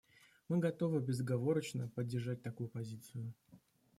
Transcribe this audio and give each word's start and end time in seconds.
Мы 0.49 0.57
готовы 0.57 0.99
безоговорочно 0.99 1.87
поддержать 1.89 2.41
такую 2.41 2.69
позицию. 2.69 3.35